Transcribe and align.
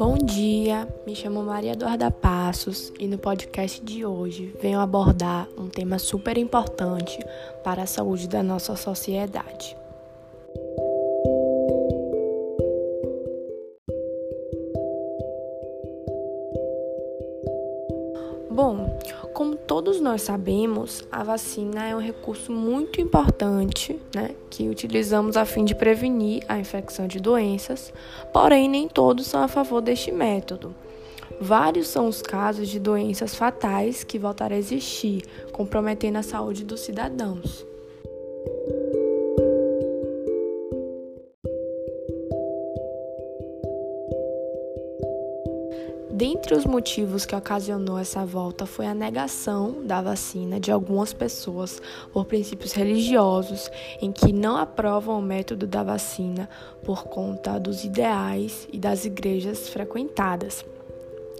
Bom 0.00 0.16
dia, 0.16 0.88
me 1.06 1.14
chamo 1.14 1.42
Maria 1.42 1.72
Eduarda 1.72 2.10
Passos 2.10 2.90
e 2.98 3.06
no 3.06 3.18
podcast 3.18 3.84
de 3.84 4.02
hoje 4.02 4.50
venho 4.58 4.80
abordar 4.80 5.46
um 5.58 5.68
tema 5.68 5.98
super 5.98 6.38
importante 6.38 7.18
para 7.62 7.82
a 7.82 7.86
saúde 7.86 8.26
da 8.26 8.42
nossa 8.42 8.74
sociedade. 8.76 9.76
Bom, 18.62 18.98
como 19.32 19.56
todos 19.56 20.02
nós 20.02 20.20
sabemos, 20.20 21.02
a 21.10 21.24
vacina 21.24 21.88
é 21.88 21.96
um 21.96 21.98
recurso 21.98 22.52
muito 22.52 23.00
importante, 23.00 23.98
né, 24.14 24.32
que 24.50 24.68
utilizamos 24.68 25.34
a 25.34 25.46
fim 25.46 25.64
de 25.64 25.74
prevenir 25.74 26.44
a 26.46 26.58
infecção 26.58 27.06
de 27.06 27.18
doenças, 27.18 27.90
porém 28.34 28.68
nem 28.68 28.86
todos 28.86 29.26
são 29.26 29.42
a 29.42 29.48
favor 29.48 29.80
deste 29.80 30.12
método. 30.12 30.74
Vários 31.40 31.88
são 31.88 32.06
os 32.06 32.20
casos 32.20 32.68
de 32.68 32.78
doenças 32.78 33.34
fatais 33.34 34.04
que 34.04 34.18
voltaram 34.18 34.54
a 34.54 34.58
existir, 34.58 35.22
comprometendo 35.52 36.18
a 36.18 36.22
saúde 36.22 36.62
dos 36.62 36.80
cidadãos. 36.80 37.69
Dentre 46.20 46.54
os 46.54 46.66
motivos 46.66 47.24
que 47.24 47.34
ocasionou 47.34 47.98
essa 47.98 48.26
volta 48.26 48.66
foi 48.66 48.86
a 48.86 48.92
negação 48.92 49.86
da 49.86 50.02
vacina 50.02 50.60
de 50.60 50.70
algumas 50.70 51.14
pessoas 51.14 51.80
por 52.12 52.26
princípios 52.26 52.74
religiosos, 52.74 53.70
em 54.02 54.12
que 54.12 54.30
não 54.30 54.58
aprovam 54.58 55.18
o 55.18 55.22
método 55.22 55.66
da 55.66 55.82
vacina 55.82 56.46
por 56.84 57.04
conta 57.04 57.58
dos 57.58 57.84
ideais 57.84 58.68
e 58.70 58.78
das 58.78 59.06
igrejas 59.06 59.70
frequentadas. 59.70 60.62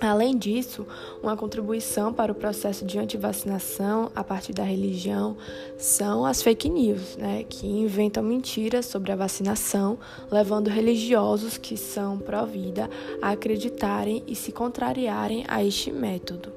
Além 0.00 0.36
disso, 0.36 0.86
uma 1.22 1.36
contribuição 1.36 2.12
para 2.12 2.32
o 2.32 2.34
processo 2.34 2.84
de 2.84 2.98
antivacinação 2.98 4.10
a 4.14 4.22
partir 4.22 4.52
da 4.52 4.62
religião 4.62 5.36
são 5.78 6.26
as 6.26 6.42
fake 6.42 6.68
news, 6.68 7.16
né, 7.16 7.44
que 7.48 7.66
inventam 7.66 8.22
mentiras 8.22 8.86
sobre 8.86 9.12
a 9.12 9.16
vacinação, 9.16 9.98
levando 10.30 10.68
religiosos 10.68 11.56
que 11.56 11.76
são 11.76 12.18
pró-vida 12.18 12.90
a 13.22 13.30
acreditarem 13.30 14.22
e 14.26 14.34
se 14.34 14.52
contrariarem 14.52 15.44
a 15.48 15.64
este 15.64 15.90
método. 15.90 16.52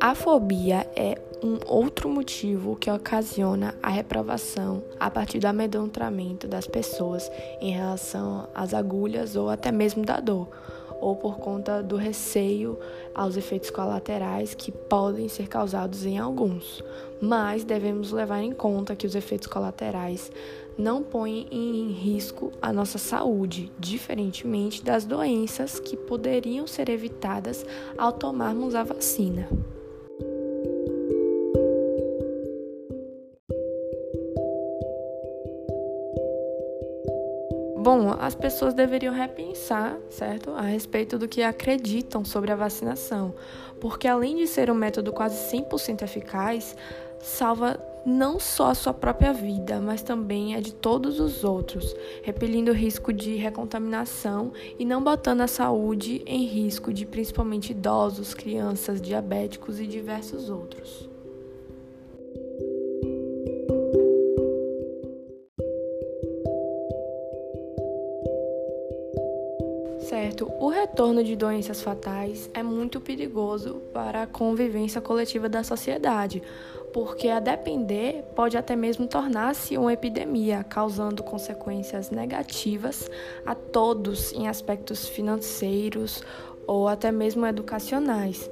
A 0.00 0.16
fobia 0.16 0.86
é 0.96 1.16
um 1.42 1.58
outro 1.66 2.08
motivo 2.08 2.76
que 2.76 2.88
ocasiona 2.88 3.74
a 3.82 3.88
reprovação 3.90 4.84
a 4.98 5.10
partir 5.10 5.40
do 5.40 5.46
amedrontamento 5.46 6.46
das 6.46 6.68
pessoas 6.68 7.28
em 7.60 7.72
relação 7.72 8.48
às 8.54 8.72
agulhas 8.72 9.34
ou 9.34 9.50
até 9.50 9.72
mesmo 9.72 10.04
da 10.04 10.20
dor, 10.20 10.48
ou 11.00 11.16
por 11.16 11.38
conta 11.38 11.82
do 11.82 11.96
receio 11.96 12.78
aos 13.12 13.36
efeitos 13.36 13.70
colaterais 13.70 14.54
que 14.54 14.70
podem 14.70 15.28
ser 15.28 15.48
causados 15.48 16.06
em 16.06 16.16
alguns. 16.16 16.82
Mas 17.20 17.64
devemos 17.64 18.12
levar 18.12 18.40
em 18.40 18.52
conta 18.52 18.94
que 18.94 19.06
os 19.06 19.16
efeitos 19.16 19.48
colaterais 19.48 20.30
não 20.78 21.02
põem 21.02 21.48
em 21.50 21.90
risco 21.90 22.52
a 22.62 22.72
nossa 22.72 22.98
saúde, 22.98 23.70
diferentemente 23.78 24.82
das 24.82 25.04
doenças 25.04 25.80
que 25.80 25.96
poderiam 25.96 26.68
ser 26.68 26.88
evitadas 26.88 27.66
ao 27.98 28.12
tomarmos 28.12 28.76
a 28.76 28.84
vacina. 28.84 29.48
Bom, 37.82 38.14
as 38.20 38.36
pessoas 38.36 38.74
deveriam 38.74 39.12
repensar, 39.12 39.98
certo, 40.08 40.52
a 40.52 40.60
respeito 40.62 41.18
do 41.18 41.26
que 41.26 41.42
acreditam 41.42 42.24
sobre 42.24 42.52
a 42.52 42.54
vacinação, 42.54 43.34
porque 43.80 44.06
além 44.06 44.36
de 44.36 44.46
ser 44.46 44.70
um 44.70 44.74
método 44.74 45.12
quase 45.12 45.52
100% 45.52 46.02
eficaz, 46.02 46.76
salva 47.18 47.76
não 48.06 48.38
só 48.38 48.70
a 48.70 48.74
sua 48.76 48.94
própria 48.94 49.32
vida, 49.32 49.80
mas 49.80 50.00
também 50.00 50.54
a 50.54 50.60
de 50.60 50.72
todos 50.72 51.18
os 51.18 51.42
outros, 51.42 51.92
repelindo 52.22 52.70
o 52.70 52.74
risco 52.74 53.12
de 53.12 53.34
recontaminação 53.34 54.52
e 54.78 54.84
não 54.84 55.02
botando 55.02 55.40
a 55.40 55.48
saúde 55.48 56.22
em 56.24 56.44
risco 56.44 56.92
de 56.92 57.04
principalmente 57.04 57.72
idosos, 57.72 58.32
crianças, 58.32 59.02
diabéticos 59.02 59.80
e 59.80 59.88
diversos 59.88 60.48
outros. 60.48 61.11
Certo, 70.32 70.50
o 70.58 70.68
retorno 70.70 71.22
de 71.22 71.36
doenças 71.36 71.82
fatais 71.82 72.48
é 72.54 72.62
muito 72.62 73.02
perigoso 73.02 73.82
para 73.92 74.22
a 74.22 74.26
convivência 74.26 74.98
coletiva 74.98 75.46
da 75.46 75.62
sociedade, 75.62 76.42
porque 76.90 77.28
a 77.28 77.38
depender 77.38 78.24
pode 78.34 78.56
até 78.56 78.74
mesmo 78.74 79.06
tornar-se 79.06 79.76
uma 79.76 79.92
epidemia, 79.92 80.64
causando 80.64 81.22
consequências 81.22 82.10
negativas 82.10 83.10
a 83.44 83.54
todos 83.54 84.32
em 84.32 84.48
aspectos 84.48 85.06
financeiros 85.06 86.22
ou 86.66 86.88
até 86.88 87.12
mesmo 87.12 87.44
educacionais. 87.44 88.50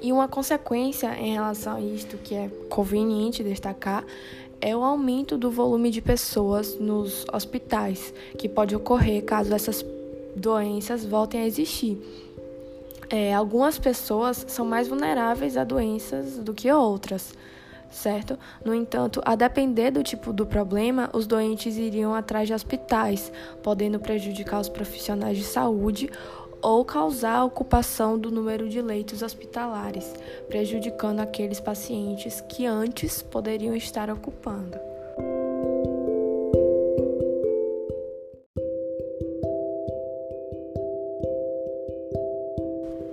E 0.00 0.12
uma 0.12 0.28
consequência 0.28 1.12
em 1.18 1.32
relação 1.32 1.78
a 1.78 1.80
isto 1.80 2.16
que 2.16 2.32
é 2.32 2.48
conveniente 2.68 3.42
destacar 3.42 4.04
é 4.60 4.74
o 4.76 4.84
aumento 4.84 5.36
do 5.36 5.50
volume 5.50 5.90
de 5.90 6.00
pessoas 6.00 6.78
nos 6.78 7.26
hospitais, 7.32 8.14
que 8.38 8.48
pode 8.48 8.76
ocorrer 8.76 9.24
caso 9.24 9.52
essas 9.52 9.82
doenças 10.36 11.04
voltem 11.04 11.40
a 11.40 11.46
existir. 11.46 11.98
É, 13.08 13.32
algumas 13.32 13.78
pessoas 13.78 14.44
são 14.48 14.66
mais 14.66 14.88
vulneráveis 14.88 15.56
a 15.56 15.64
doenças 15.64 16.38
do 16.38 16.52
que 16.52 16.70
outras, 16.70 17.32
certo? 17.90 18.38
No 18.64 18.74
entanto, 18.74 19.22
a 19.24 19.36
depender 19.36 19.90
do 19.92 20.02
tipo 20.02 20.32
do 20.32 20.44
problema, 20.44 21.08
os 21.12 21.26
doentes 21.26 21.76
iriam 21.76 22.14
atrás 22.14 22.48
de 22.48 22.54
hospitais, 22.54 23.32
podendo 23.62 23.98
prejudicar 24.00 24.60
os 24.60 24.68
profissionais 24.68 25.38
de 25.38 25.44
saúde 25.44 26.10
ou 26.60 26.84
causar 26.84 27.36
a 27.36 27.44
ocupação 27.44 28.18
do 28.18 28.30
número 28.30 28.68
de 28.68 28.82
leitos 28.82 29.22
hospitalares, 29.22 30.12
prejudicando 30.48 31.20
aqueles 31.20 31.60
pacientes 31.60 32.40
que 32.40 32.66
antes 32.66 33.22
poderiam 33.22 33.74
estar 33.74 34.10
ocupando. 34.10 34.95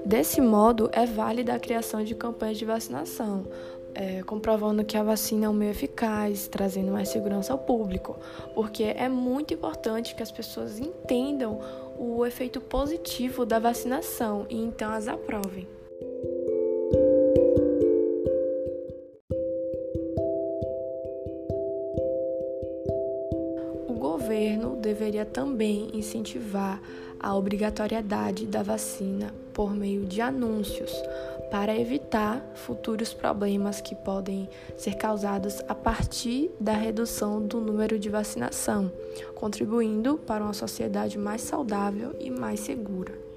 Desse 0.06 0.42
modo, 0.42 0.90
é 0.92 1.06
válida 1.06 1.54
a 1.54 1.60
criação 1.60 2.04
de 2.04 2.14
campanhas 2.14 2.58
de 2.58 2.66
vacinação, 2.66 3.46
é, 3.96 4.22
comprovando 4.24 4.84
que 4.84 4.98
a 4.98 5.04
vacina 5.04 5.46
é 5.46 5.50
um 5.50 5.54
meio 5.54 5.72
eficaz, 5.72 6.46
trazendo 6.48 6.92
mais 6.92 7.08
segurança 7.08 7.54
ao 7.54 7.60
público, 7.60 8.18
porque 8.54 8.84
é 8.84 9.08
muito 9.08 9.54
importante 9.54 10.14
que 10.14 10.22
as 10.22 10.32
pessoas 10.32 10.78
entendam 10.78 11.58
o 11.98 12.26
efeito 12.26 12.60
positivo 12.60 13.46
da 13.46 13.60
vacinação 13.60 14.46
e 14.50 14.58
então 14.58 14.92
as 14.92 15.08
aprovem. 15.08 15.68
O 23.88 23.94
governo 23.94 24.76
deveria 24.76 25.26
também 25.26 25.90
incentivar 25.94 26.82
a 27.18 27.34
obrigatoriedade 27.34 28.46
da 28.46 28.62
vacina 28.62 29.43
por 29.54 29.74
meio 29.74 30.06
de 30.06 30.22
anúncios 30.22 30.92
para 31.52 31.78
evitar 31.78 32.44
futuros 32.56 33.14
problemas 33.14 33.80
que 33.80 33.96
podem 33.96 34.50
ser 34.76 34.96
causados 34.96 35.62
a 35.68 35.76
partir 35.76 36.50
da 36.60 36.74
redução 36.74 37.46
do 37.46 37.62
número 37.62 38.00
de 38.00 38.10
vacinação, 38.10 38.92
contribuindo 39.36 40.18
para 40.18 40.44
uma 40.44 40.54
sociedade 40.54 41.18
mais 41.18 41.42
saudável 41.42 42.16
e 42.20 42.32
mais 42.32 42.60
segura. 42.60 43.33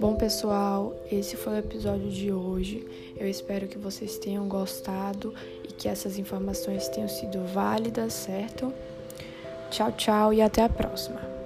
Bom, 0.00 0.14
pessoal, 0.14 0.94
esse 1.10 1.36
foi 1.36 1.54
o 1.54 1.58
episódio 1.58 2.08
de 2.08 2.32
hoje. 2.32 2.86
Eu 3.16 3.28
espero 3.28 3.66
que 3.66 3.76
vocês 3.76 4.16
tenham 4.16 4.46
gostado 4.46 5.34
e 5.64 5.72
que 5.72 5.88
essas 5.88 6.16
informações 6.18 6.88
tenham 6.88 7.08
sido 7.08 7.44
válidas, 7.52 8.12
certo? 8.12 8.72
Tchau, 9.72 9.90
tchau 9.90 10.32
e 10.32 10.40
até 10.40 10.62
a 10.62 10.68
próxima. 10.68 11.37